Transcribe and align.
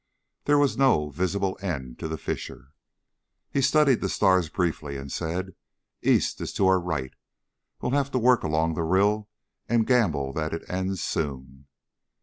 There 0.45 0.57
was 0.57 0.79
no 0.79 1.11
visible 1.11 1.59
end 1.61 1.99
to 1.99 2.07
the 2.07 2.17
fissure. 2.17 2.69
He 3.51 3.61
studied 3.61 4.01
the 4.01 4.09
stars 4.09 4.49
briefly 4.49 4.97
and 4.97 5.11
said, 5.11 5.53
"East 6.01 6.41
is 6.41 6.51
to 6.53 6.65
our 6.65 6.79
right. 6.79 7.13
We'll 7.81 7.91
have 7.91 8.09
to 8.13 8.17
work 8.17 8.41
along 8.41 8.73
the 8.73 8.81
rill 8.81 9.29
and 9.69 9.85
gamble 9.85 10.33
that 10.33 10.53
it 10.55 10.67
ends 10.67 11.03
soon." 11.03 11.67